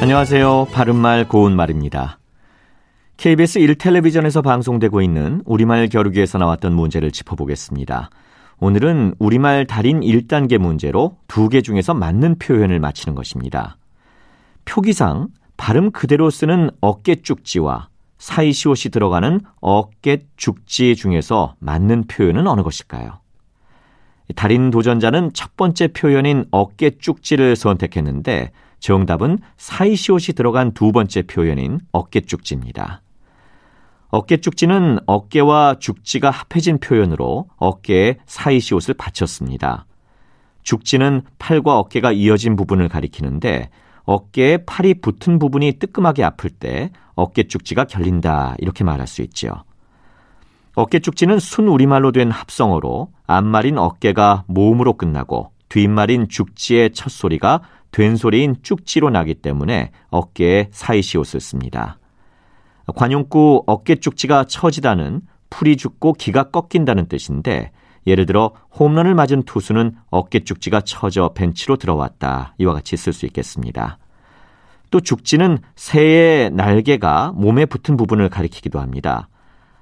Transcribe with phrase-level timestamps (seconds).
[0.00, 0.68] 안녕하세요.
[0.72, 2.18] 바른말 고운말입니다.
[3.16, 8.10] KBS 1텔레비전에서 방송되고 있는 우리말 겨루기에서 나왔던 문제를 짚어보겠습니다.
[8.60, 13.78] 오늘은 우리말 달인 1단계 문제로 두 개 중에서 맞는 표현을 맞히는 것입니다.
[14.64, 23.20] 표기상 발음 그대로 쓰는 어깨죽지와 사이시옷이 들어가는 어깨죽지 중에서 맞는 표현은 어느 것일까요?
[24.34, 32.20] 달인 도전자는 첫 번째 표현인 어깨 쭉지를 선택했는데 정답은 사이시옷이 들어간 두 번째 표현인 어깨
[32.20, 33.02] 쭉지입니다.
[34.08, 39.86] 어깨 쭉지는 어깨와 죽지가 합해진 표현으로 어깨에 사이시옷을 받쳤습니다.
[40.62, 43.70] 죽지는 팔과 어깨가 이어진 부분을 가리키는데
[44.04, 49.64] 어깨에 팔이 붙은 부분이 뜨끔하게 아플 때 어깨 쭉지가 결린다 이렇게 말할 수 있죠.
[50.76, 58.56] 어깨쭉지는 순 우리말로 된 합성어로 앞말인 어깨가 모음으로 끝나고 뒷말인 죽지의 첫 소리가 된 소리인
[58.62, 61.98] 쭉지로 나기 때문에 어깨에 사이시옷을 씁니다.
[62.94, 67.72] 관용구 어깨쭉지가 처지다는 풀이 죽고 기가 꺾인다는 뜻인데
[68.06, 72.54] 예를 들어 홈런을 맞은 투수는 어깨쭉지가 처져 벤치로 들어왔다.
[72.58, 73.96] 이와 같이 쓸 수 있겠습니다.
[74.90, 79.28] 또 죽지는 새의 날개가 몸에 붙은 부분을 가리키기도 합니다.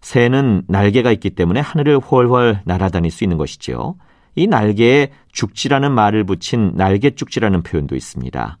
[0.00, 3.96] 새는 날개가 있기 때문에 하늘을 훨훨 날아다닐 수 있는 것이지요.
[4.34, 8.58] 이 날개에 죽지라는 말을 붙인 날개죽지라는 표현도 있습니다.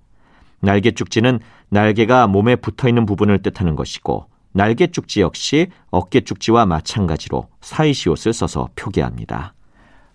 [0.60, 9.54] 날개죽지는 날개가 몸에 붙어 있는 부분을 뜻하는 것이고 날개죽지 역시 어깨죽지와 마찬가지로 사이시옷을 써서 표기합니다.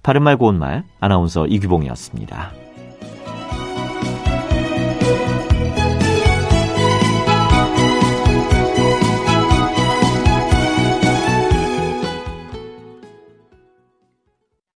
[0.03, 2.51] 바른말 고운말 아나운서 이규봉이었습니다.